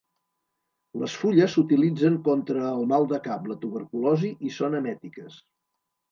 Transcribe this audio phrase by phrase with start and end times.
[1.01, 5.37] Les fulles s'utilitzen contra el mal de cap, la tuberculosi i són emètiques.